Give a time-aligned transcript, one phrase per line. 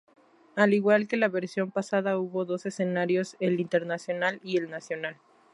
[0.55, 5.17] Al igual que la versión pasada, hubo dos escenarios, el internacional y el nacional.